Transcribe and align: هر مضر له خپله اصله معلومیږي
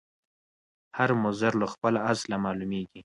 هر 0.97 1.09
مضر 1.23 1.51
له 1.61 1.67
خپله 1.73 1.99
اصله 2.11 2.35
معلومیږي 2.45 2.99